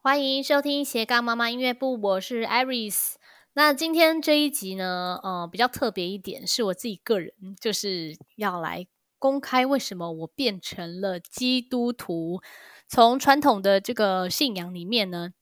[0.00, 3.14] 欢迎收听斜杠妈妈音乐部，我是 Iris。
[3.54, 8.86] 那今天这一集呢，呃，比较特别一点，是我自己个人就是要来
[9.18, 12.40] 公开为什么我变成了基督徒。
[12.86, 15.32] 从传统的这个信仰里面呢，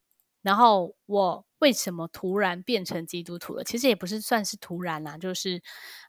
[0.41, 3.63] 然后我为什么突然变成基督徒了？
[3.63, 5.63] 其实也不是算是突然啦，就是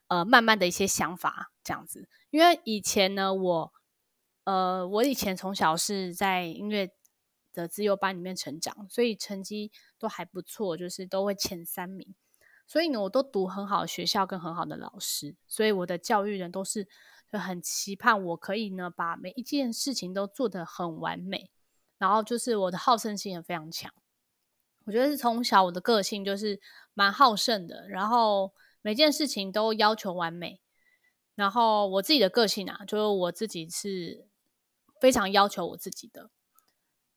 [0.08, 2.08] 呃，慢慢的一些想法这样子。
[2.30, 3.74] 因为以前呢，我
[4.46, 6.90] 呃，我以前从小是在音乐
[7.58, 12.14] 的自由班里面成长，所以成绩都还不错，就是都会前三名。
[12.68, 16.88] 所以呢，我都读很好的学校跟很好的老师，所以我的教育人都是
[17.32, 21.50] 就很期盼我可以呢，把每一件事情都做得很完美。
[21.98, 23.92] 然后就是我的好胜心也非常强，
[24.86, 26.62] 我觉得是从小我的个性就是
[26.94, 28.54] 蛮好胜的，然后
[28.84, 30.62] 每件事情都要求完美。
[31.34, 34.28] 然后我自己的个性啊，就是我自己是
[35.00, 36.30] 非常要求我自己的。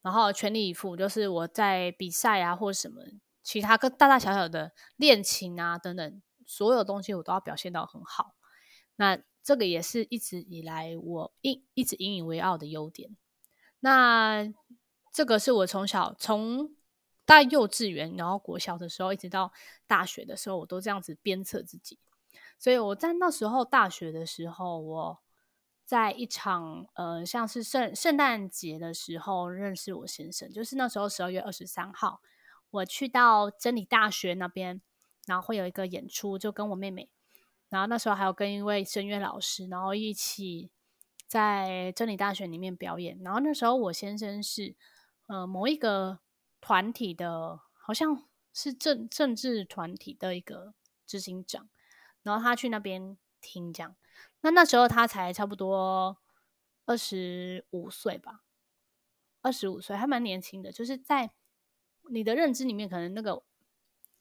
[0.03, 3.03] 然后全力以赴，就是我在比赛啊，或者什么
[3.43, 8.35] 其他跟大大小小的练琴啊等等，所有东西我都要表现到很好。
[8.97, 13.15] 那这个也是一直以来我一一直引以为傲的优点。
[13.81, 14.51] 那
[15.13, 16.75] 这个是我从小从
[17.27, 19.53] 大幼稚园，然后国小的时候，一直到
[19.87, 21.99] 大学的时候，我都这样子鞭策自己。
[22.59, 25.21] 所以我在那时候大学的时候，我。
[25.91, 32.21] 在一场呃，像是圣圣诞节的时候认识我先生，就是那时候十二月二十三号，
[32.71, 34.81] 我去到真理大学那边，
[35.27, 37.11] 然后会有一个演出，就跟我妹妹，
[37.71, 40.71] 然后那时候还有跟一位声乐老师，然后一起
[41.27, 43.19] 在真理大学里面表演。
[43.25, 44.77] 然后那时候我先生是
[45.27, 46.21] 呃某一个
[46.61, 50.73] 团体的，好像是政政治团体的一个
[51.05, 51.69] 执行长，
[52.23, 53.97] 然后他去那边听讲。
[54.43, 56.17] 那那时候他才差不多
[56.87, 58.43] 二十五岁吧，
[59.43, 60.73] 二十五岁还蛮年轻的。
[60.73, 61.31] 就是在
[62.11, 63.43] 你的认知里面，可能那个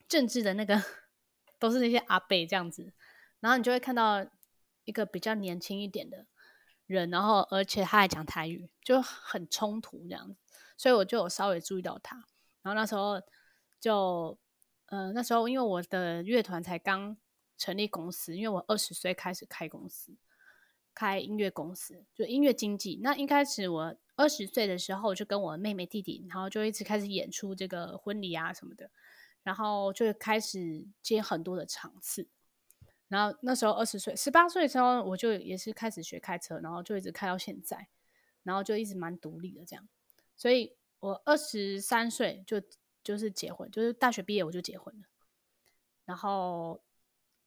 [0.06, 0.82] 政治的那个
[1.58, 2.92] 都是那些阿伯这样子，
[3.40, 4.26] 然后你就会看到
[4.84, 6.26] 一个比较年轻一点的
[6.86, 10.36] 人，然后而且他还讲台语，就很冲突这样子。
[10.76, 12.16] 所以我就有稍微注意到他。
[12.62, 13.22] 然后那时候
[13.80, 14.38] 就，
[14.86, 17.16] 呃，那时候因为我的乐团才刚。
[17.60, 20.16] 成立公司，因为我二十岁开始开公司，
[20.94, 22.98] 开音乐公司，就音乐经纪。
[23.02, 28.90] 那一开始我二十岁的时候，就跟我妹妹弟弟，然后就一直开始演出这个婚礼啊什么的，
[29.42, 32.28] 然后就开始接很多的场次。
[33.08, 37.88] 然后那时候二十岁，十八岁的时候我就也是开始学开车，然后就一直开到现在，
[38.42, 39.86] 然后就一直蛮独立的这样。
[40.34, 42.62] 所以我二十三岁就
[43.04, 45.06] 就是结婚，就是大学毕业我就结婚了，
[46.06, 46.80] 然后。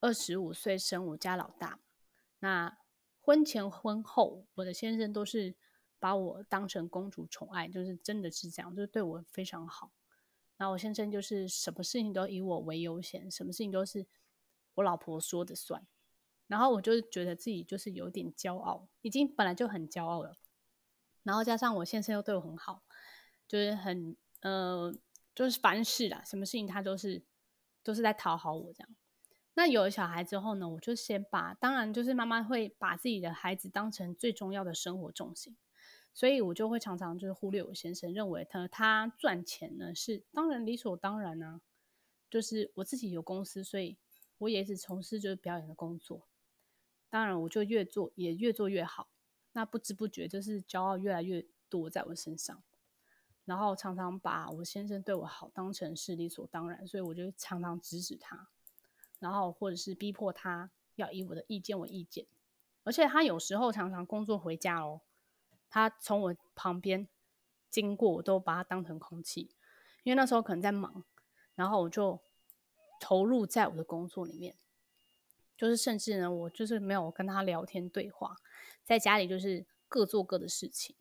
[0.04, 1.80] 二十五岁生我家老大，
[2.40, 2.78] 那
[3.22, 5.56] 婚前婚后，我的先生都是
[5.98, 9.94] 把我当成公主宠爱，就是真的是这样，就是对我非常好。
[10.58, 14.06] 那我先生就是什么事情都以我为优先，什么事情都是
[14.74, 15.88] 我老婆说的算。
[16.48, 20.38] 然后我就觉得自己就是有点骄傲，已经本来就很骄傲了，
[21.24, 22.84] 然后加上我先生又对我很好，
[23.48, 24.94] 就是很呃，
[25.34, 27.24] 就是凡事啦，什么事情他都是
[27.82, 28.94] 都是在讨好我这样。
[29.56, 35.56] 那有了小孩之后呢，我就先把，当然就是妈妈会把自己的孩子当成最重要的生活重心，
[36.12, 41.62] 所以我就会常常就是忽略我先生，认为他他赚钱呢是当然理所当然啊，
[42.32, 43.98] 就是我自己有公司，所以
[44.40, 46.28] 我也一直从事就是表演的工作，
[47.10, 49.10] 当然我就越做也越做越好，
[49.52, 52.64] 那不知不觉就是骄傲越来越多在我身上，
[53.46, 58.50] 然后常常把我先生对我好当成是理所当然，所以我就常常指使他。
[59.24, 62.26] 然后，或者是逼迫他要以我的意见为意见，
[62.84, 65.00] 而且他有时候常常工作回家哦，
[65.70, 67.08] 他从我旁边
[67.70, 69.50] 经过，我都把他当成空气，
[70.04, 71.06] 因为那时候可能在忙，
[71.56, 72.20] 然后我就
[73.00, 74.58] 投入在我的工作里面，
[75.56, 78.36] 就是甚至呢，我就是没有跟他聊天对话，
[78.84, 80.98] 在家里就是各做各的事情。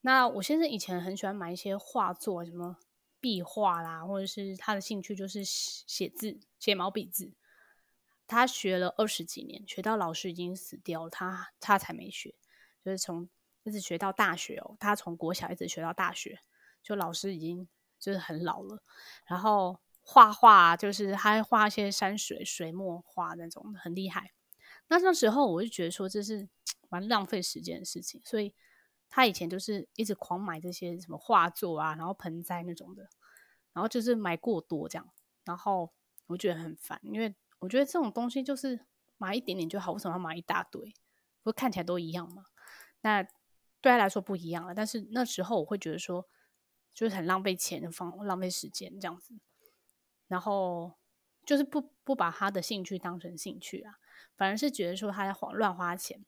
[0.00, 2.78] 那我先生以前很喜欢买一些画作，什么
[3.20, 7.34] 壁画啦，或者是他的兴趣就是写字，写毛笔字。
[8.28, 12.34] 他学了二十几年，学到老师已经死掉了，他他才没学，
[12.84, 13.26] 就是从
[13.62, 14.76] 一直学到大学哦。
[14.78, 16.38] 他从国小一直学到大学，
[16.82, 17.66] 就老师已经
[17.98, 18.82] 就是很老了。
[19.24, 24.32] 然后画画就是他画一些山水水墨画那种很厉害。
[24.88, 26.46] 那那时候我就觉得说这是
[26.90, 28.54] 蛮浪费时间的事情，所以
[29.08, 33.08] 他以前就是一直狂买这些什么画作啊，然后盆栽那种的，
[33.72, 35.10] 然后就是买过多这样，
[35.44, 35.94] 然后
[36.26, 37.34] 我觉得很烦，因为。
[37.60, 40.94] 我觉得这种东西就是买一点点就好，为什么要买一大堆？
[41.42, 42.44] 不是看起来都一样吗？
[43.00, 43.22] 那
[43.80, 44.74] 对他来说不一样了。
[44.74, 46.28] 但是那时候我会觉得说，
[46.92, 49.34] 就是很浪费钱、放浪费时间这样子。
[50.26, 50.94] 然后
[51.46, 53.98] 就是不不把他的兴趣当成兴趣啊，
[54.36, 56.24] 反而是觉得说他在花乱花钱。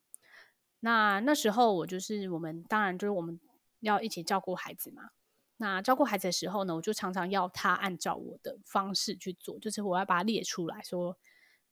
[0.81, 3.39] 那那时候我就是我们当然就是我们
[3.81, 5.11] 要一起照顾孩子嘛。
[5.63, 11.19] 那照顾孩子的时候呢，我就常常要他按照我的方式去做，就是我要把它列出来说，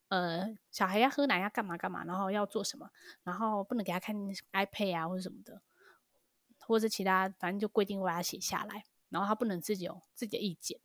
[0.08, 2.90] 呃，小孩要喝奶要干嘛干嘛，然后要做什么，
[3.22, 4.14] 然后不能给他看
[4.52, 5.62] iPad 啊或者什么的，
[6.66, 10.78] 或者其他，反正就规定我要写下来，然后他不能自己有自己的意见，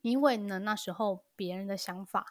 [0.00, 2.28] 因为呢那时候别人的想法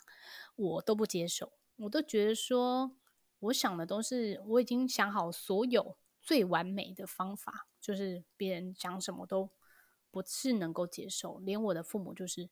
[0.56, 2.98] 我都不接受，我都觉得说
[3.38, 9.52] 我想的都是我已经想好所有最完美的方法，就是别人讲什么都。
[10.16, 12.50] 不是能够接受，连我的父母就是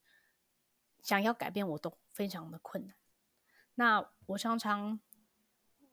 [1.00, 2.94] 想要改变我都非常的困难。
[3.76, 5.00] 那我常常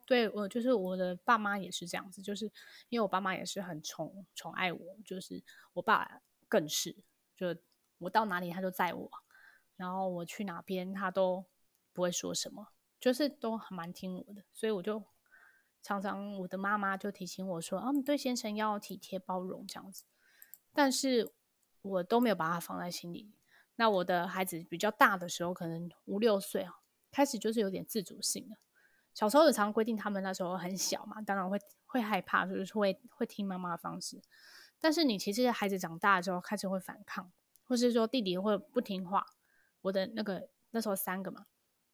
[0.05, 2.51] 对我就是我的爸妈也是这样子，就是
[2.89, 5.41] 因为我爸妈也是很宠宠爱我，就是
[5.71, 6.93] 我爸更是，
[7.37, 7.55] 就
[7.99, 9.09] 我到哪里他就载我，
[9.77, 11.45] 然后我去哪边他都
[11.93, 12.67] 不会说什么，
[12.99, 14.43] 就是都还蛮听我的。
[14.51, 15.01] 所以我就
[15.81, 20.03] 常常我的妈妈就提醒我说：“啊，你对先生要体贴包容这样子。”
[20.75, 21.31] 但是。
[21.81, 23.31] 我都没有把它放在心里。
[23.75, 26.79] 那我的孩子比较大的时候，可能五六岁啊，
[27.11, 28.57] 开始就是有点自主性了。
[29.13, 34.21] 小时候有常规定他们那时候很小嘛，当然会会害怕，就是会会听妈妈的方式。
[34.79, 37.31] 但是你其实孩子长大之后开始会反抗，
[37.65, 39.25] 或是说弟弟会不听话。
[39.81, 41.45] 我的那个那时候三个嘛，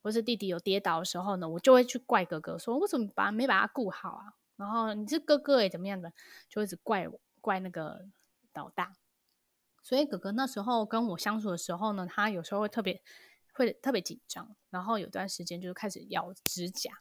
[0.01, 4.33] 或是弟弟有跌倒的时候呢，我就会去怪哥哥，说为什么把没把他顾好啊？
[4.57, 6.11] 然后你这哥哥也怎么样的，
[6.49, 8.05] 就一直怪我怪那个
[8.53, 8.93] 老大。
[9.87, 13.01] 所以哥哥那时候跟我相处的时候呢，他有时候会特别
[13.53, 16.91] 会特别紧张，然后有段时间就开始咬指甲，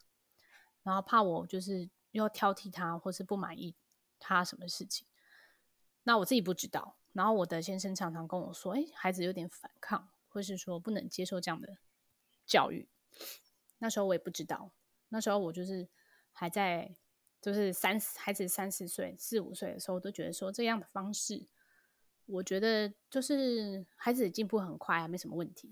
[0.83, 3.75] 然后怕我就是又挑剔他或是不满意
[4.19, 5.05] 他什么事情。
[6.03, 11.79] 那我自己不知道，然后我的先生常常跟我说：“哎，孩子有点反抗，或是说不能接受这样的
[12.45, 12.87] 教育。”
[13.79, 14.71] 那时候我也不知道，
[15.09, 15.89] 那时候我就是
[16.31, 16.95] 还在
[17.41, 21.49] 就是三孩子三四岁、四五岁的时候，我都觉得说这样的方式。
[22.27, 25.71] 我觉得就是孩子进步很快啊，没什么问题，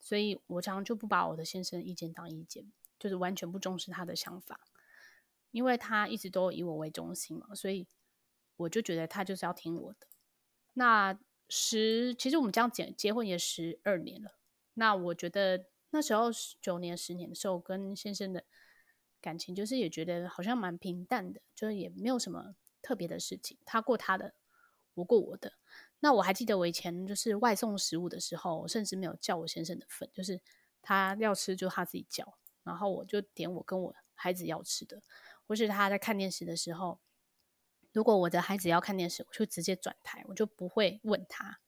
[0.00, 4.60] 所以我常常就不把我的先生意见当意见，就是完全不重视他的想法，
[5.52, 7.86] 因为他一直都以我为中心嘛，所以
[8.56, 10.08] 我就觉得他就是要听我的。
[10.74, 11.16] 那
[11.48, 14.32] 十其实我们这样结结婚也十二年了，
[14.74, 16.28] 那我觉得那时候
[16.60, 18.42] 九年十年的时候，跟先生的
[19.20, 24.34] 感情就是也觉得好像蛮平淡的，就是也没有什么特别的事情，他过他的。
[24.96, 25.52] 不过我的，
[26.00, 30.40] 那我还记得我以前就是外送食物的时候，甚至没有叫我先生的份，就是
[30.80, 35.02] 他要吃就他自己叫，然后我就点我跟我孩子要吃的，
[35.46, 36.98] 或是他在看电视的时候，
[37.92, 41.60] 如果我的孩子要看电视，我就直接转台，我就不会问他。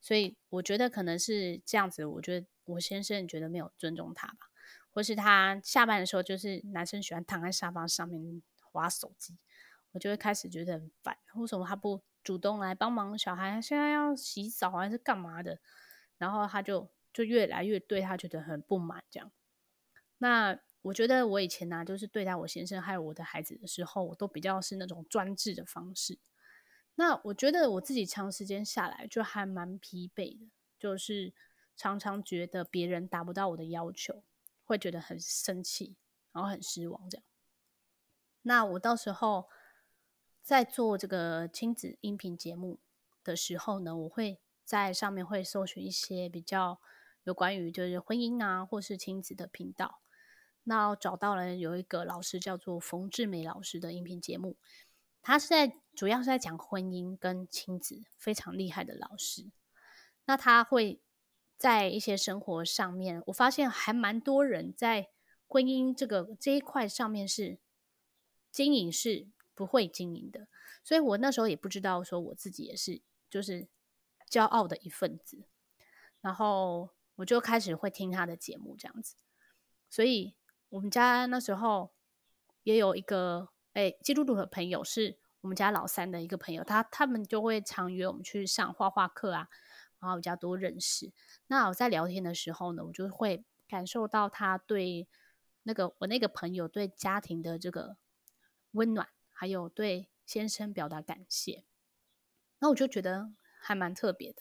[0.00, 4.50] 所以我觉得可能是这样子，我觉得我先生觉得没有尊重他吧，
[4.90, 9.38] 或是他下班的时候，就是男生喜欢躺在沙发上面划手机，
[9.92, 12.02] 我就会开始觉得很烦，为什么他不？
[12.26, 15.60] 主动来帮忙，小孩现在要洗澡还是干嘛的？
[16.18, 19.30] 然后他就就越来越对他觉得很不满，这样。
[20.18, 26.18] 那我觉得我以前呢、啊，就是对待我先生还有我的孩子的时候，我都比较是那种专制的方式。
[26.96, 30.50] 那我觉得我自己长时间下来就还蛮疲惫的，
[30.80, 31.32] 就是
[31.76, 34.24] 常常觉得别人达不到我的要求，
[34.64, 35.94] 会觉得很生气，
[36.32, 37.24] 然后很失望这样。
[38.42, 39.48] 那我到时候。
[40.46, 42.78] 在做这个亲子音频节目
[43.24, 46.80] 的时候呢，我会在上面会搜寻一些比较
[47.24, 50.00] 有关于就是婚姻啊，或是亲子的频道。
[50.62, 54.54] 那找到了有一个老师叫做冯志美老师的音频节目，
[55.20, 59.50] 他是在主要是在讲婚姻跟亲子，非常厉害的老师。
[60.26, 61.00] 那他会
[61.58, 65.08] 在一些生活上面，我发现还蛮多人在
[65.48, 67.58] 婚姻这个这一块上面是
[68.52, 69.26] 经营是。
[69.56, 70.46] 不会经营的，
[70.84, 73.66] 所以我那时候也不知道说我自己也是就是
[74.30, 75.46] 骄傲的一份子，
[76.20, 79.16] 然后我就开始会听他的节目这样子，
[79.88, 80.34] 所以
[80.68, 81.90] 我们家那时候
[82.64, 89.48] 也有一个哎基督徒的朋友，是我们家老三的一个朋友，他他们就会常约我们去上画画课啊，
[90.00, 91.10] 然后比较多认识。
[91.46, 95.08] 那我在聊天的时候呢，我就会感受到他对
[95.62, 97.96] 那个我那个朋友对家庭的这个
[98.72, 99.08] 温暖。
[99.38, 101.66] 还有对先生表达感谢，
[102.58, 104.40] 那我就觉得还蛮特别的。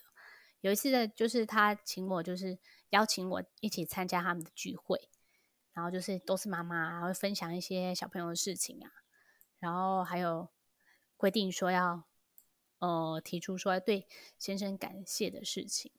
[0.61, 2.57] 有一次呢，就是他请我，就是
[2.91, 5.09] 邀请我一起参加他们的聚会，
[5.73, 8.89] 然后就是都是妈妈，然后分享一些小朋友的事情啊，
[9.59, 10.47] 然后还有
[11.17, 12.05] 规定说要
[12.79, 14.07] 呃提出说对
[14.39, 15.91] 先生感谢的事情，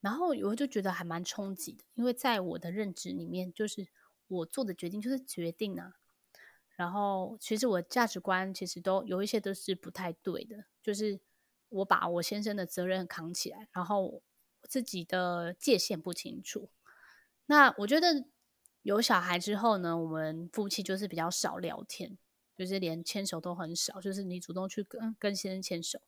[0.00, 3.88] 然后我就觉得还蛮冲击的，因为在我的认知里面，就是
[4.26, 5.98] 我做的决定就是决定啊。
[6.76, 11.20] 然后其实我价值观其实都有一些都是不太对的，就是
[11.68, 14.22] 我把我先生的责任扛起来，然后
[14.62, 16.70] 自己的界限不清楚。
[17.46, 18.24] 那我觉得
[18.82, 22.18] 有小孩之后呢，我们夫妻就是比较少聊天，
[22.56, 26.00] 就是连牵手都很少，就是你主动去跟跟先生牵手。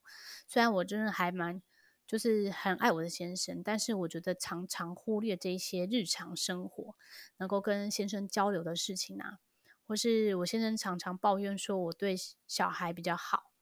[0.49, 1.63] 虽然我真的还蛮
[2.07, 6.97] 就是很爱我的先生，但是我觉得常常忽略这些日常生活
[7.37, 9.41] 能够跟先生交流的事情啊。
[9.87, 13.53] 或是我先生常常抱怨说我对小孩比较好，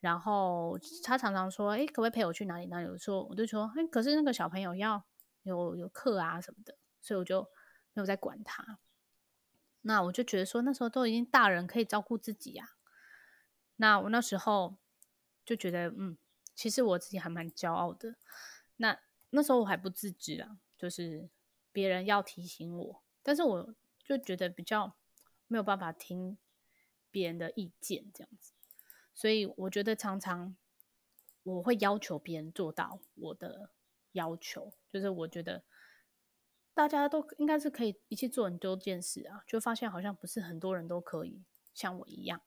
[0.00, 5.04] 然后他常常说：“哎，可不可以陪我去哪里哪里？”我说我就说：“哎，可是那个小朋友要
[5.42, 7.42] 有有课啊什么的，所以我就
[7.92, 8.80] 没有在管他。”
[9.82, 12.70] 那我就觉得说那时候都已经大人可以照顾自己呀。
[13.76, 14.76] 那我那时候
[15.44, 16.18] 就觉得，嗯，
[16.54, 18.16] 其实我自己还蛮骄傲的。
[18.76, 18.98] 那
[19.30, 21.30] 那时候我还不自知啊，就是
[21.70, 23.74] 别人要提醒我，但是我
[24.04, 24.96] 就觉得比较。
[25.50, 26.38] 没有办法听
[27.10, 28.52] 别人的意见，这样子，
[29.12, 30.56] 所以我觉得常常
[31.42, 33.72] 我会要求别人做到我的
[34.12, 35.64] 要求，就是我觉得
[36.72, 41.42] 大家都应该是可以一起做很多件事啊，就发现好像不是很多人都可以
[41.74, 42.40] 像我一样，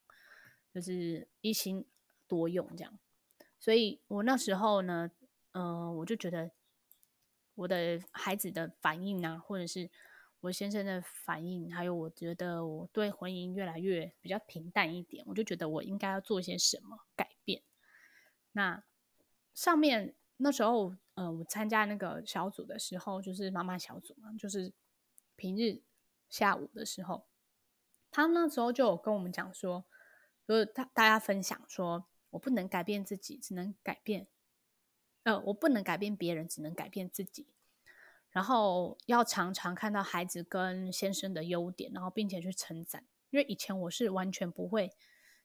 [0.73, 1.85] 就是一心
[2.25, 2.97] 多用这样，
[3.59, 5.11] 所以我那时候呢，
[5.51, 6.51] 嗯、我就觉得
[7.55, 9.91] 我的孩子的反应啊，或者是。
[10.43, 17.63] 我先生的反应，还有我觉得我对婚姻越来越比较平淡一点，我就觉得我应该要做些什么改变。
[18.51, 18.83] 那
[19.53, 24.73] 上面那时候，呃，我参加那个小组的时候，就是妈妈小组嘛，就是
[25.37, 25.81] 平日
[26.29, 27.25] 下午的时候，
[28.11, 29.85] 他那时候就有跟我们讲说，
[30.45, 34.27] 就是大大家分享说，我不能改变自己，只能改变，
[35.23, 37.47] 呃，我不能改变别人，只能改变自己。
[38.33, 43.05] 然后要常常看到孩子跟先生的优点，然后并且去称赞。
[43.29, 44.91] 因为以前我是完全不会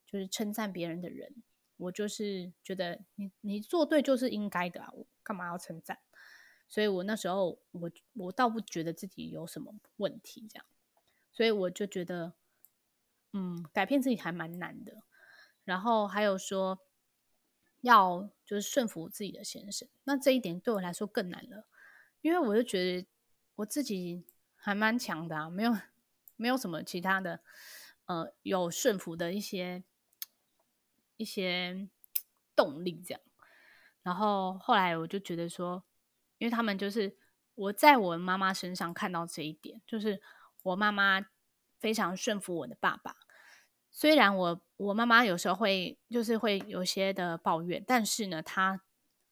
[0.06, 1.42] 就是称赞别人的人，
[1.76, 5.98] 我就是觉得你你做对就是应该的啊，我干嘛要称赞？
[6.68, 10.66] 所以我那时候我我倒不觉得自己有什么问题这样，
[11.32, 12.32] 所以我就觉得
[13.32, 15.02] 嗯，改变自己还蛮难的。
[15.64, 16.80] 然后还有说
[17.82, 21.66] 要就是顺服自己的先生，那这一点对我来说更难了。
[22.28, 23.06] 因为我就觉得
[23.54, 24.22] 我自己
[24.54, 25.74] 还蛮强的啊，没有
[26.36, 27.40] 没有什么其他的，
[28.04, 29.82] 呃，有顺服的一些
[31.16, 31.88] 一些
[32.54, 33.20] 动力这样。
[34.02, 35.82] 然后后来我就觉得说，
[36.36, 37.16] 因为他们就是
[37.54, 40.20] 我在我妈妈身上看到这一点，就是
[40.64, 41.24] 我妈妈
[41.78, 43.16] 非常顺服我的爸爸。
[43.90, 48.82] 虽然我我妈妈有时候会就是会有些的抱怨，但是呢，她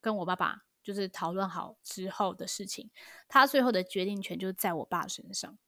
[0.01, 0.63] 跟我爸爸。
[0.87, 2.89] 就是讨论好之后的事情，
[3.27, 5.59] 他最后的决定权就在我爸身上，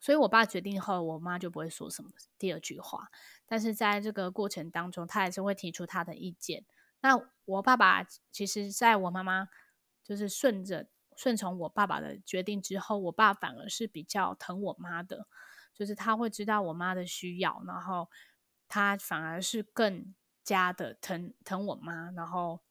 [0.00, 3.08] 所以我爸决定后，我妈就不会说什么第二句话。
[3.46, 6.64] 但是在这个过程当中，他还是会提出他的意见。
[7.00, 9.48] 那我爸爸其实在我妈妈
[10.02, 15.28] 就是顺着顺从我爸爸的决定之后，我爸反而是比较疼我妈的，
[15.72, 18.10] 就是他会知道我妈的需要，然后
[18.66, 22.62] 他反而是更加的疼疼我妈，然后。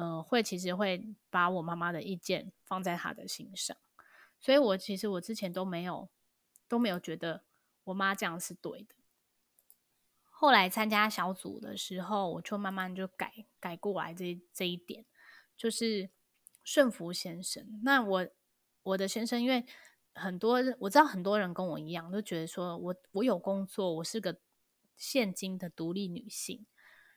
[0.00, 3.76] 嗯、会其实会把我妈妈的意见放在他的心上，
[4.38, 6.08] 所以我其实我之前都没有
[6.68, 7.42] 都没有觉得
[7.82, 8.94] 我妈这样是对的。
[10.30, 15.04] 后来参加小组的时候，我就慢慢就改改过来这这一点，
[15.56, 16.10] 就是
[16.62, 17.80] 顺服先生。
[17.82, 18.28] 那我
[18.84, 19.66] 我的先生，因为
[20.14, 24.38] 很多我知道很多人跟我一样，都觉得说我我有工作，我是个
[24.96, 26.64] 现今的独立女性，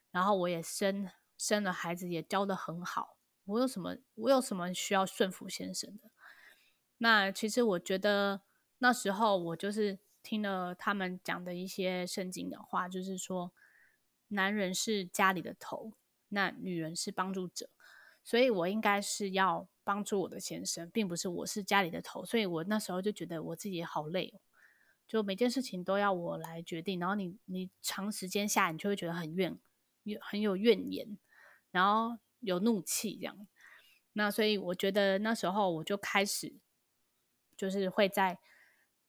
[0.09, 1.07] 然后我也生。
[1.41, 6.12] 生了孩子也教得很好，我有什么我有什么需要顺服先生的？
[7.00, 8.41] 那其实我觉得
[8.77, 13.51] 那时候我就是听了他们讲的一些圣经的话，就是说
[14.27, 15.93] 男人是家里的头，
[16.29, 17.71] 那女人是帮助者，
[18.24, 22.24] 所以我应该是要帮助我的先生，并不是我是家里的头。
[22.24, 24.39] 所以我那时候就觉得我自己好累哦，
[25.07, 29.57] 就每件事情都要我来决定，然后你你长时间下，你就会觉得很怨，
[30.03, 31.17] 有很有怨言。
[31.72, 33.48] 然后有怒气这样，
[34.13, 36.54] 那所以我觉得那时候我就开始，
[37.56, 38.38] 就是会在，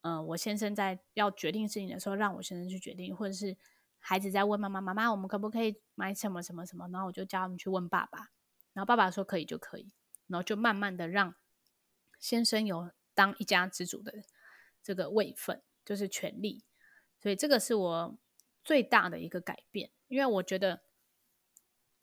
[0.03, 3.57] 呃，我先生在要决定事情的时候，让我先生去决定，或者是
[3.99, 6.89] 孩子在问妈妈妈妈，我们可不可以买什么什么什么？
[6.89, 8.31] 然后我就叫他们去问爸爸，
[8.73, 9.91] 然后爸爸说可以就可以，
[10.29, 11.35] 然后就慢慢的让
[12.21, 14.23] 先生有当一家之主的
[14.83, 16.63] 这个位分，就是权利。
[17.19, 18.19] 所以这个是我
[18.63, 20.83] 最大的一个改变，因为我觉得。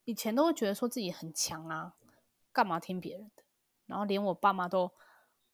[0.10, 1.94] 以前都会觉得说自己很强啊，
[2.52, 3.44] 干嘛听别人的？
[3.86, 4.92] 然后连我爸妈都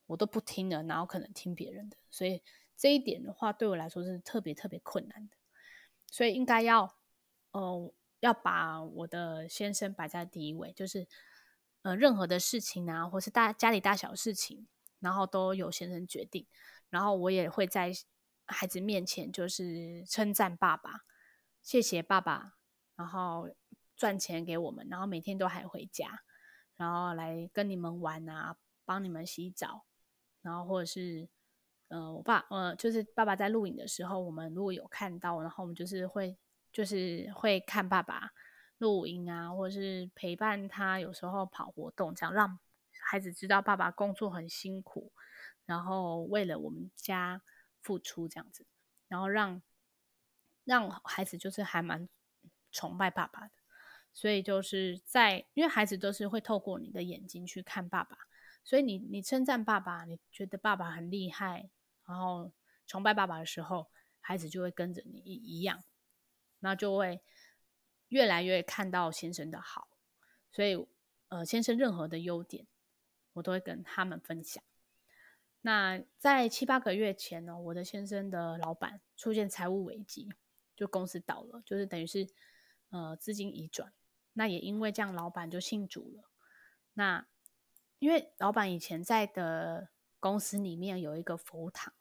[0.05, 1.97] 我都不听了，哪有可能听别人的？
[2.09, 2.41] 所以
[2.77, 5.35] 这一点的话，对我来说是特别特别困难的。
[6.07, 6.95] 所以应该要，
[7.51, 11.05] 呃，要把我的先生摆在第一位，就是
[11.81, 14.67] 呃，任何的事情啊，或是大家里大小事情，
[15.01, 16.47] 然后都由先生决定。
[16.89, 17.91] 然后我也会在
[18.45, 21.01] 孩子面前就是称赞爸爸，
[21.61, 22.53] 谢谢爸爸，
[22.95, 23.49] 然后
[23.95, 26.21] 赚钱给我们，然后每天都还回家，
[26.75, 29.85] 然后来跟你们玩啊，帮你们洗澡，
[30.41, 31.27] 然后或者是。
[31.87, 36.35] 呃，我爸，呃，就是爸爸在录影的时候，我们如果有看到，然后我们就是会，
[36.73, 38.31] 就是会看爸爸
[38.79, 42.59] 录影啊，或者是陪伴他，有时候跑活动，这样让
[43.03, 45.13] 孩子知道爸爸工作很辛苦，
[45.67, 47.43] 然后为了我们家
[47.83, 48.65] 付出这样子，
[49.07, 49.61] 然后让
[50.63, 52.09] 让孩子就是还蛮
[52.71, 53.51] 崇拜爸爸的，
[54.15, 58.17] 所以就是在，因为孩子都是会透过你的眼睛去看爸爸。
[58.63, 61.69] 所以你你称赞爸爸，你觉得爸爸很厉害，
[62.07, 62.51] 然后
[62.87, 63.87] 崇拜爸爸的时候，
[64.21, 65.83] 孩子就会跟着你一一样，
[66.61, 67.21] 那就会
[68.07, 69.89] 越来越看到先生的好。
[70.51, 70.87] 所以
[71.27, 72.65] 呃，先生任何的优点，
[73.33, 74.63] 我都会跟他们分享。
[75.61, 80.29] 那在七八个月前呢，我的先生的老板出现财务危机，
[80.75, 82.27] 就公司倒了，就是等于是
[82.89, 83.91] 呃资金移转。
[84.37, 86.29] 那也因为这样，老板就信主了。
[86.93, 87.25] 那
[87.99, 89.89] 因为老板以前在的
[90.19, 91.93] 公司里面有一个佛堂，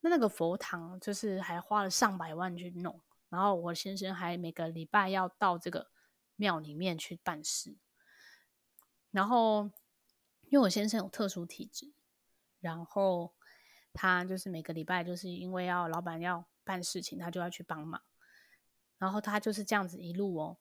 [0.00, 5.90] 那那个佛堂就是还花了上百万去弄，然后我先生还每个礼拜要到这个
[6.36, 7.76] 庙里面去办事，
[9.10, 9.70] 然后
[10.42, 11.92] 因为我先生有特殊体质，
[12.60, 13.34] 然后
[13.92, 18.02] 他就是每个礼拜就是因为要老板要办事情，他就要去帮忙，
[18.98, 20.58] 然后他就是这样子一路哦，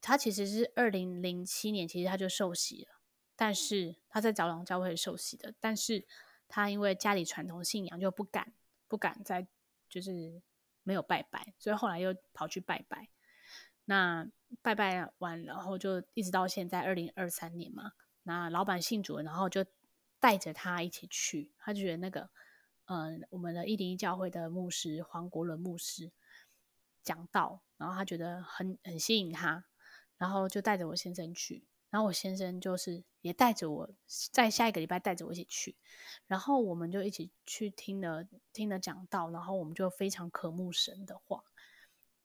[0.00, 3.00] 他其实是二零零七年其实他就受洗了。
[3.34, 6.06] 但是他在早廊教会受洗的，但是
[6.48, 8.54] 他因为家里传统信仰就不敢
[8.88, 9.46] 不敢再
[9.88, 10.40] 就是
[10.82, 13.08] 没有拜拜，所以后来又跑去拜拜。
[13.84, 14.26] 那
[14.62, 17.92] 拜拜完，然后就一直到现在二零二三年嘛。
[18.22, 19.64] 那老板信主，然后就
[20.18, 22.30] 带着他一起去，他就觉得那个
[22.86, 26.10] 嗯、我们的一零一教会的牧师黄国伦牧师
[27.02, 29.64] 讲道，然后他觉得很很吸引他，
[30.18, 31.64] 然后就带着我先生去。
[31.88, 33.90] 然后我先生就是也带着我，
[34.32, 35.76] 在下一个礼拜带着我一起去，
[36.26, 41.44] 然后我们就一起去听了听了讲道，然后我们就非常渴慕神的话。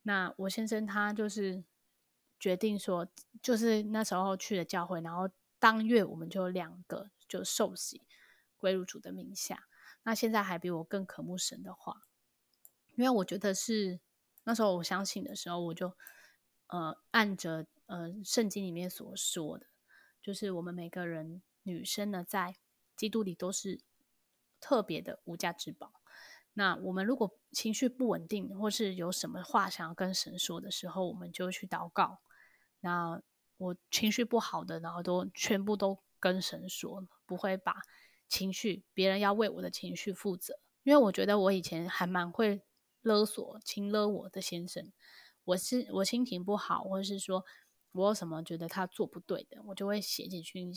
[0.01, 1.63] 那我先生他就是
[2.39, 3.07] 决定说，
[3.41, 8.01] 就是那时候去了教会，然后当月我们就两个就受洗
[8.57, 9.67] 归入主的名下。
[10.03, 12.01] 那现在还比我更渴慕神的话，
[12.95, 13.99] 因为我觉得是
[14.43, 15.95] 那时候我相信的时候，我就
[16.71, 17.67] 呃按着。
[17.87, 19.67] 呃，圣经里面所说的，
[20.23, 22.55] 就是我们每个人女生呢，在
[22.95, 23.81] 基督里都是
[24.61, 25.91] 特别的无价之宝。
[26.53, 32.21] 那我们如果情绪不稳定，或是有什么话想要跟神说的时候，我们就去祷告。
[32.79, 33.21] 那
[33.57, 37.75] 我情绪不好的，然后都全部都跟神说，不会把
[38.29, 42.61] 情绪别人要为我的情绪负责，因为我觉得我以前还蛮会
[43.01, 44.93] 勒索、情勒我的先生。
[45.43, 47.45] 我是我心情不好，或者是说。
[47.93, 50.71] 我有什么觉得他做不对的，我就会写进去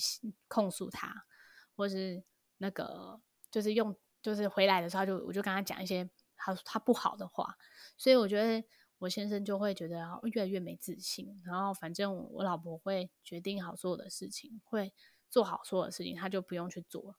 [0.49, 1.25] 控诉他，
[1.77, 2.25] 或是
[2.59, 3.21] 那个
[3.53, 7.57] 就是用就是回来的时候就我就跟他讲一些他他不好的话，
[7.97, 8.67] 所以我觉得
[8.99, 14.93] 我先生就会觉得越来越没自信，然后反正我老婆会决定好所有的事情，会
[15.31, 17.15] 做好所有的事情，他就不用去做，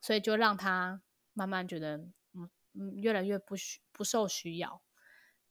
[0.00, 4.80] 所以就让他慢慢觉得嗯嗯越来越不需不受需要，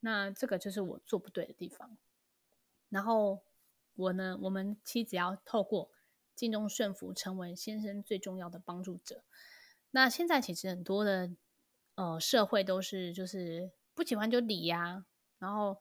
[0.05, 1.97] 那这个就是我做不对的地方，
[2.89, 3.41] 然后。
[3.97, 5.89] 我呢，我们妻子要透过
[6.35, 9.23] 敬重顺服，成为先生最重要的帮助者。
[9.91, 11.31] 那现在其实很多的
[11.95, 15.05] 呃社会都是就是不喜欢就离呀、
[15.39, 15.77] 然后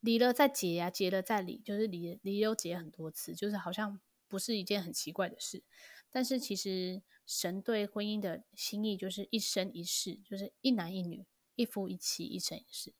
[0.00, 5.62] 离了再结呀、啊，结了再离，就是离离又结很多次，就是好像不是一件很奇怪的事。
[6.10, 12.94] 但是其实神对婚姻的心意就是一生一世，就是一男一女，一夫一妻，一生一世。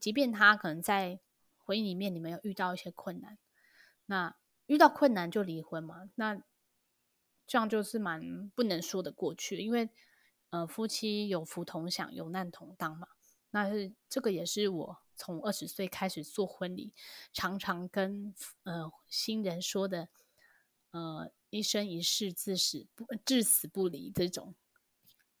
[0.00, 1.20] 即便他可能在
[1.58, 3.38] 婚姻里面你们有遇到一些困难。
[4.06, 6.10] 那遇到困难就离婚嘛？
[6.16, 6.42] 那
[7.46, 9.88] 这样就是蛮不能说得过去，因为
[10.50, 13.08] 呃，夫妻有福同享，有难同当嘛。
[13.50, 16.92] 那是这个也是我从二十岁开始做婚礼，
[17.32, 20.08] 常常跟呃新人说的，
[20.92, 24.54] 呃，一生一世，至死不至死不离这种，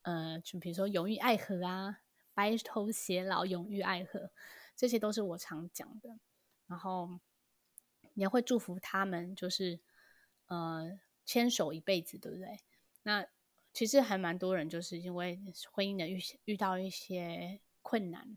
[0.02, 2.00] 呃，就比如说永浴爱河啊，
[2.40, 4.30] 白头偕老，永浴爱河，
[4.74, 6.18] 这些都是我常讲的。
[6.66, 7.20] 然后。
[8.14, 9.80] 也会祝福他们，就是
[10.46, 12.58] 呃牵手一辈子，对不对？
[13.04, 13.24] 那
[13.72, 18.36] 其实还蛮多人就是因为婚姻的遇遇到一些困难，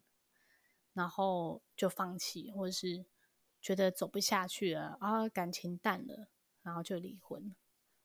[0.94, 3.04] 然后就放弃，或者是
[3.60, 6.28] 觉得走不下去了啊，感情淡了，
[6.62, 7.54] 然后就离婚。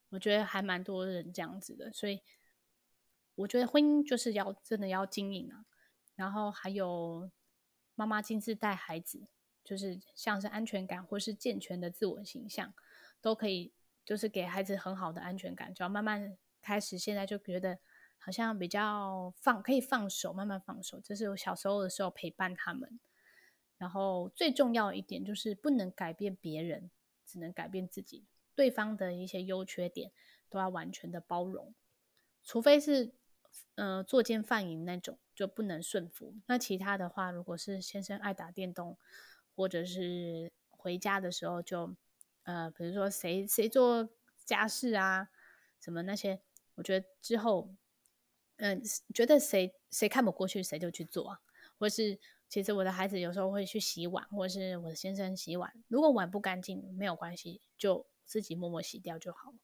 [0.09, 2.23] 我觉得还蛮多人这样子的，所以
[3.35, 5.67] 我觉得婚姻就是要真的要经营啊。
[6.19, 7.31] 然后还有
[7.95, 9.29] 妈妈亲自带孩子，
[9.63, 12.75] 就是像是安全感或是健全的自我形象，
[13.21, 13.73] 都可以
[14.05, 16.99] 就是给孩子很好的安全感，就要慢慢开始。
[16.99, 17.79] 现在就觉得
[18.19, 21.01] 好像比较放可以放手，慢慢放手。
[21.01, 22.99] 这是我小时候的时候陪伴他们。
[23.77, 26.91] 然后最重要一点就是不能改变别人，
[27.25, 28.27] 只能改变自己。
[28.57, 30.11] 对方的一些优缺点
[30.51, 31.73] 都要完全的包容，
[32.43, 33.13] 除非是
[33.77, 36.35] 呃作奸犯淫那种就不能顺服。
[36.47, 38.99] 那其他的话，如果是先生爱打电动，
[39.55, 41.95] 或者是回家的时候就
[42.43, 44.09] 呃，比如说谁谁做
[44.45, 45.29] 家事啊，
[45.79, 46.41] 什么那些，
[46.75, 47.71] 我觉得之后
[48.57, 48.83] 嗯、
[49.15, 51.39] 觉得谁谁看不过去，谁就去做啊。
[51.79, 58.07] 或是其实我的孩子有时候会去洗碗，或是我的先生洗碗，如果碗不干净，没有关系，就。
[58.29, 59.57] 自己默默洗掉就好了，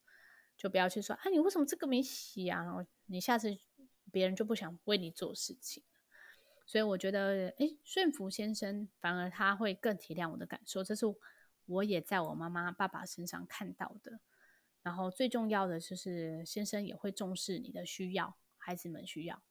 [0.57, 2.63] 就不要去说哎，你为什么这个没洗啊？
[2.63, 3.55] 然后你下次
[4.15, 5.83] 别人就不想为你做事情。
[6.65, 11.05] 所以我觉得，诶，顺服先生反而他会更体谅我的感受，这是
[11.67, 14.21] 我也在我妈妈、爸爸身上看到的。
[14.83, 19.43] 然后最重要的就是先生也会重视你的需要，孩子们需要。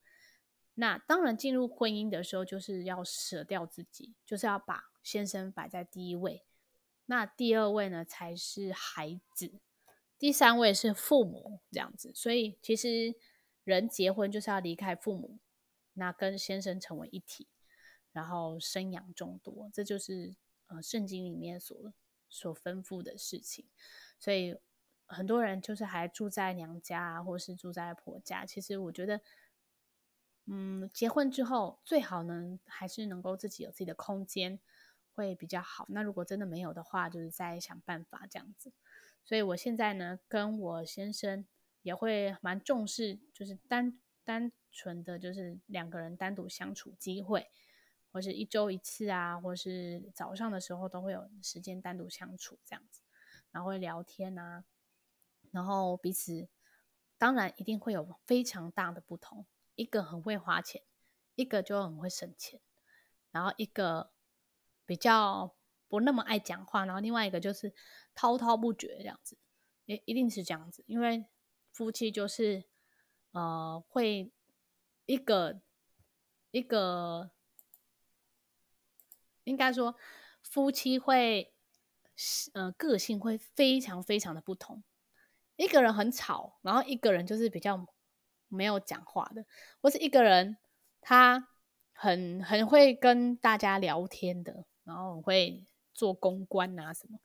[0.75, 6.43] 那当然进入婚姻的时候，就是要舍掉自己，就是要把先生摆在第一位。
[7.05, 9.59] 那第二位呢，才是孩子，
[10.17, 12.11] 第三位是父母，这样子。
[12.15, 13.13] 所以其实
[13.63, 15.39] 人结婚就是要离开父母，
[15.93, 17.47] 那跟先生成为一体，
[18.11, 20.35] 然后生养众多，这就是
[20.67, 21.93] 呃圣经里面所
[22.29, 23.65] 所吩咐的事情。
[24.19, 24.57] 所以
[25.05, 28.45] 很多人就是还住在娘家，或是住在婆家。
[28.45, 29.21] 其实我觉得，
[30.45, 34.59] 嗯，结婚之后最好呢，还是能够自己有自己的空间。
[35.15, 35.85] 会比较好。
[35.89, 38.73] 那如果真的没有的话，就是再想办法这样子。
[39.23, 41.45] 所以我现在呢，跟我先生
[41.83, 47.51] 也会蛮重视，就是单单纯的，就是两个人单独相处机会，
[48.11, 53.01] 或是一周一次啊，或是早上的时候都会有时间单独相处这样子，
[53.51, 54.65] 然后会聊天啊，
[55.51, 56.47] 然后彼此
[57.19, 60.81] 当然一定会有非常大的不同，一个很会花钱，
[61.35, 62.59] 一个就很会省钱，
[63.29, 64.09] 然后一个。
[64.85, 65.55] 比较
[65.87, 67.73] 不那么爱讲话，然后另外一个就是
[68.13, 69.37] 滔滔不绝这样子，
[69.85, 71.25] 也一定是这样子，因为
[71.73, 72.63] 夫妻就是
[73.31, 74.31] 呃会
[75.05, 75.59] 一个
[76.51, 77.31] 一个
[79.43, 79.95] 应该说
[80.41, 81.53] 夫妻会
[82.53, 84.81] 呃个性会非常非常的不同，
[85.57, 87.85] 一个人很吵，然后一个人就是比较
[88.47, 89.45] 没有讲话的，
[89.81, 90.55] 或是一个人
[91.01, 91.49] 他
[91.91, 94.65] 很很会跟大家聊天的。
[94.85, 97.17] 然后会做公关啊什么，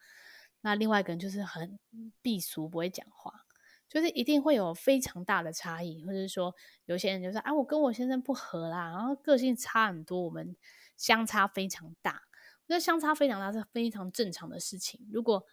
[0.60, 1.76] 那另外一个人就是很
[2.22, 3.44] 避俗，不会讲话，
[3.88, 10.56] 就是一定会有非常大的差异，或者是说有些人就说啊，我跟我先生不合啦，然后个性差很多，我们
[10.96, 12.22] 相差非常大，
[12.66, 15.08] 那相差非常大是非常正常的事情。
[15.12, 15.44] 如果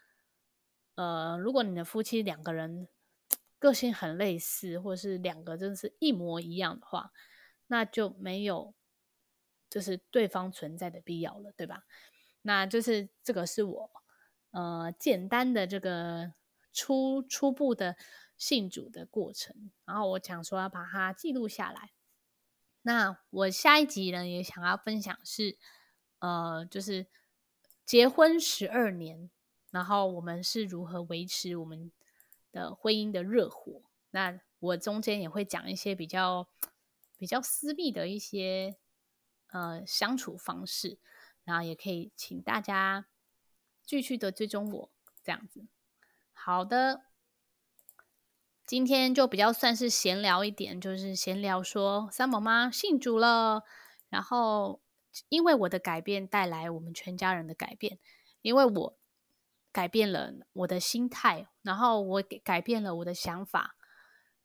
[0.95, 2.88] 呃，如果你的夫妻两个人
[3.60, 7.12] 个性很类似，或者是两个真的是一模一样的话，
[7.67, 8.74] 那就没有。
[9.67, 11.84] 就是对方存在的必要了，对吧？
[12.43, 13.91] 那就是这个是我
[14.52, 16.32] 呃简单的这个
[16.71, 17.98] 初初步的
[18.38, 21.91] 信主的过程，然后我想说要把它记录下来。
[22.82, 25.58] 那我下一集呢也想要分享是
[26.19, 27.08] 呃就是
[27.86, 29.30] 结婚十二年，
[29.71, 31.91] 然后我们是如何维持我们
[32.52, 33.84] 的婚姻的热火。
[34.12, 36.48] 那我中间也会讲一些比较
[37.17, 38.78] 比较私密的一些。
[39.50, 40.98] 呃，相处方式，
[41.45, 43.06] 然后也可以请大家
[43.86, 44.91] 继续的追踪我
[45.24, 45.65] 这样子。
[46.34, 47.06] 好的，
[48.65, 53.63] 今天就比较算是闲聊一点，就是闲聊说三宝妈信主了，
[54.10, 54.82] 然后
[55.30, 57.99] 因为我的改变带来我们全家人的改变，
[58.41, 58.97] 因为我
[59.71, 63.75] 改变了我的心态，然后我改变了我的想法，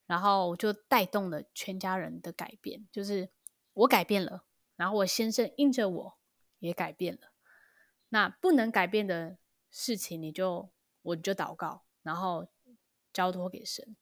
[0.05, 3.31] 然后就带动了全家人的改变，就是
[3.73, 4.45] 我改变了。
[4.75, 6.17] 然后我先生应着我
[6.59, 7.31] 也改变了，
[8.09, 9.37] 那不能改变的
[9.71, 10.69] 事情，你就
[11.01, 12.47] 我就祷告，然后
[13.13, 13.95] 交托给神。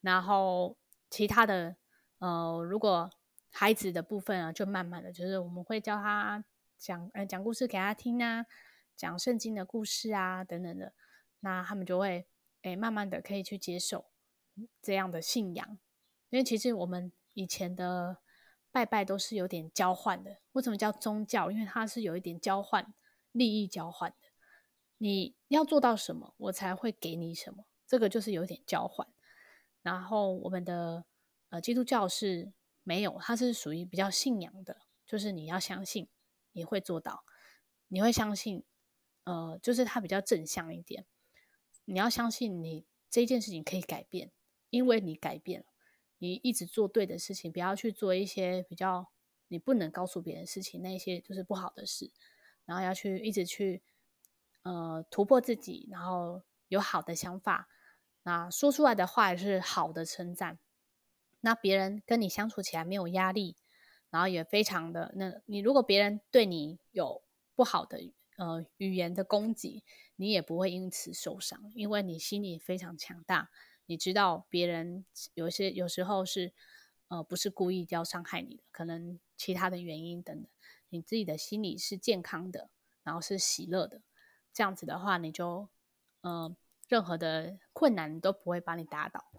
[0.00, 0.76] 然后
[1.10, 1.76] 其他的，
[2.18, 3.10] 呃，如果
[3.50, 6.44] 孩子的部分啊，就慢慢的，就是我们会教他
[6.76, 8.46] 讲，呃，讲故事给他听啊，
[8.96, 10.92] 讲圣经的故事啊等等的，
[11.40, 12.28] 那他们就会
[12.62, 14.06] 诶慢慢的可以去接受
[14.82, 15.78] 这样的信仰，
[16.30, 18.18] 因为其实我们以前的
[18.70, 20.38] 拜拜都是有点交换的。
[20.52, 21.50] 为什么叫宗教？
[21.50, 22.92] 因为它是有一点交换，
[23.32, 24.28] 利益交换的。
[24.98, 29.08] 你要做到什么，我才会给你什么，这个就是有点交换。
[29.82, 31.04] 然后我们的
[31.48, 32.52] 呃基督教是
[32.84, 36.08] 没有，它是属于比较信仰的，就是你要相信
[36.52, 37.24] 你会做到，
[37.88, 38.62] 你会相信。
[39.24, 41.04] 呃，就是它比较正向一点。
[41.84, 44.32] 你要相信你这件事情可以改变，
[44.70, 45.66] 因为你改变了，
[46.16, 49.12] 你一直做对的事情，不要去做一些比较
[49.48, 52.10] 你不能告诉别人事情，那些就是不好的事。
[52.64, 53.82] 然后要去一直去
[54.62, 57.68] 呃突破自己，然后有好的想法，
[58.28, 60.58] 那说出来的话也是好的称赞。
[61.40, 63.56] 那别人跟你相处起来没有压力，
[64.10, 67.22] 然后也非常的，那你如果别人对你有
[67.54, 68.12] 不好的。
[68.36, 69.82] 呃，语言的攻击，
[70.14, 73.50] 你也不会因此受伤，因为你心里非常强大。
[73.86, 76.52] 你知道别人有些有时候是
[77.08, 80.48] 呃不是故意要伤害你的，可能其他的原因等等。
[80.90, 82.70] 你自己的心理是健康的，
[83.02, 84.02] 然后是喜乐的，
[84.52, 85.68] 这样子的话，你就
[86.20, 86.54] 呃
[86.86, 89.30] 任何的困难都不会把你打倒。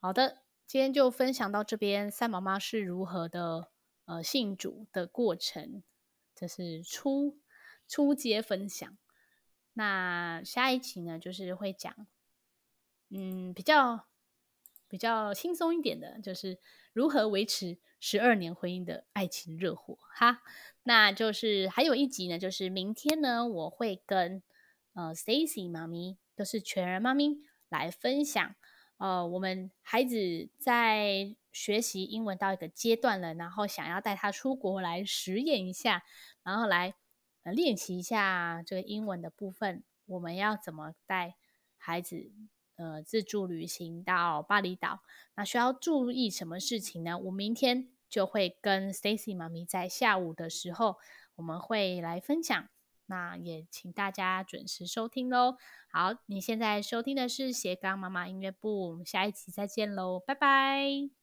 [0.00, 3.70] 好的，今天就分享到这边，三毛妈是如何的
[4.06, 5.82] 呃信主的过程，
[6.34, 7.38] 这是初。
[7.88, 8.96] 初阶分享，
[9.74, 12.06] 那下一期呢，就是会讲，
[13.10, 14.06] 嗯，比较
[14.88, 16.58] 比较轻松一点的，就是
[16.94, 20.42] 如何维持十二年婚姻的爱情热火哈。
[20.84, 24.42] 那就是还有一集呢，就是明天呢，我会跟
[24.94, 28.54] 呃 Stacy 妈咪，都是全人妈咪来分享，
[28.98, 36.02] 呃，我们孩子在学习英文到一个阶段了，然后想要带他出国来实验一下，
[36.42, 36.94] 然后来。
[37.44, 41.34] 练习一下这个英文的部分，我们要怎么带
[41.76, 42.30] 孩子
[42.76, 45.00] 呃自助旅行到巴厘岛？
[45.34, 47.18] 那需要注意什么事情呢？
[47.18, 50.98] 我明天就会跟 Stacy 妈咪在下午的时候，
[51.34, 52.68] 我们会来分享。
[53.12, 55.56] 那也请大家准时收听喽。
[55.92, 61.21] 好，你现在收听的是斜杠妈妈音乐部，我们下一期再见喽，拜拜。